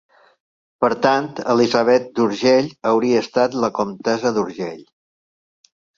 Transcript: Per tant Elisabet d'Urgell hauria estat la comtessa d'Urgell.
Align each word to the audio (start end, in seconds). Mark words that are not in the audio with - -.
Per 0.85 0.89
tant 1.01 1.27
Elisabet 1.53 2.09
d'Urgell 2.19 2.71
hauria 2.93 3.19
estat 3.27 3.59
la 3.65 3.69
comtessa 3.77 4.33
d'Urgell. 4.39 4.81